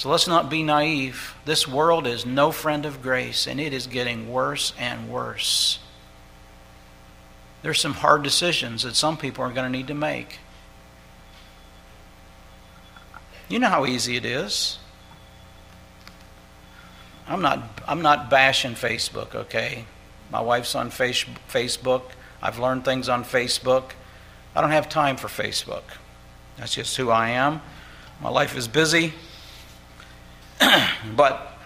[0.00, 1.34] So let's not be naive.
[1.44, 5.78] This world is no friend of grace, and it is getting worse and worse.
[7.60, 10.38] There's some hard decisions that some people are going to need to make.
[13.50, 14.78] You know how easy it is.
[17.28, 19.84] I'm not, I'm not bashing Facebook, okay?
[20.32, 22.04] My wife's on face, Facebook.
[22.40, 23.90] I've learned things on Facebook.
[24.56, 25.84] I don't have time for Facebook.
[26.56, 27.60] That's just who I am.
[28.22, 29.12] My life is busy.
[31.16, 31.58] but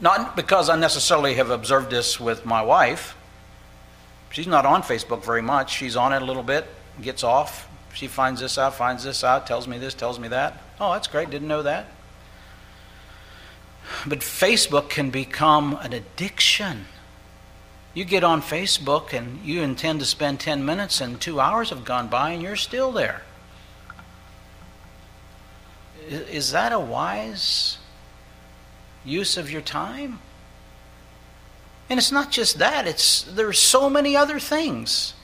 [0.00, 3.16] not because I necessarily have observed this with my wife.
[4.30, 5.72] She's not on Facebook very much.
[5.72, 6.66] She's on it a little bit,
[7.00, 7.68] gets off.
[7.94, 10.62] She finds this out, finds this out, tells me this, tells me that.
[10.80, 11.30] Oh, that's great.
[11.30, 11.86] Didn't know that.
[14.06, 16.86] But Facebook can become an addiction.
[17.94, 21.84] You get on Facebook and you intend to spend 10 minutes, and two hours have
[21.84, 23.22] gone by, and you're still there.
[26.08, 27.78] Is that a wise
[29.04, 30.20] use of your time?
[31.90, 35.14] And it's not just that, it's there's so many other things.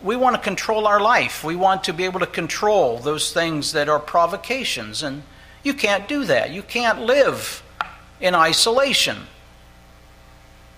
[0.00, 1.44] We want to control our life.
[1.44, 5.02] We want to be able to control those things that are provocations.
[5.02, 5.22] And
[5.62, 6.50] you can't do that.
[6.50, 7.62] You can't live
[8.20, 9.18] in isolation.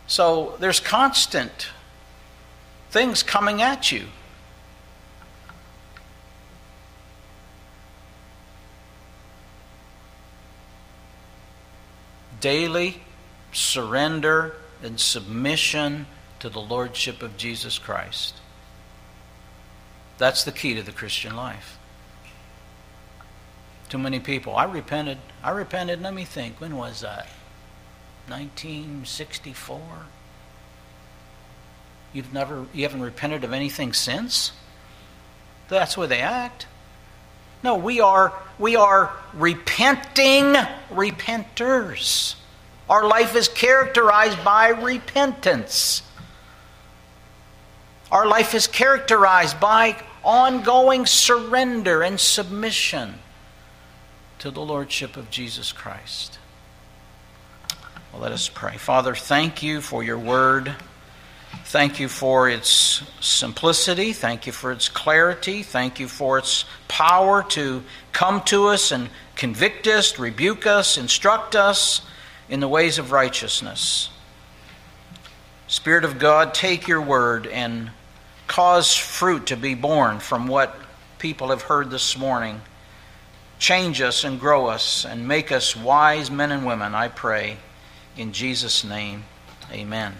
[0.07, 1.69] So there's constant
[2.91, 4.07] things coming at you.
[12.45, 13.01] Daily
[13.53, 16.05] surrender and submission
[16.39, 18.35] to the Lordship of Jesus Christ.
[20.19, 21.79] That's the key to the Christian life.
[23.89, 24.55] Too many people.
[24.55, 25.17] I repented.
[25.43, 26.03] I repented.
[26.03, 26.61] Let me think.
[26.61, 27.29] When was that?
[28.29, 29.81] 1964.
[32.13, 32.67] You've never.
[32.75, 34.53] You haven't repented of anything since.
[35.69, 36.67] That's where they act.
[37.65, 40.53] No, we are, we are repenting
[40.93, 42.35] repenters.
[42.91, 46.03] Our life is characterized by repentance.
[48.13, 53.15] Our life is characterized by ongoing surrender and submission
[54.41, 56.39] to the Lordship of Jesus Christ.
[58.13, 58.77] Well, let us pray.
[58.77, 60.77] Father, thank you for your word.
[61.65, 64.13] Thank you for its simplicity.
[64.13, 65.63] Thank you for its clarity.
[65.63, 67.83] Thank you for its power to
[68.13, 72.03] come to us and convict us, rebuke us, instruct us
[72.49, 74.11] in the ways of righteousness.
[75.67, 77.91] Spirit of God, take your word and
[78.47, 80.79] cause fruit to be borne from what
[81.19, 82.61] people have heard this morning.
[83.59, 87.57] Change us and grow us and make us wise men and women, I pray.
[88.17, 89.25] In Jesus' name,
[89.73, 90.15] amen.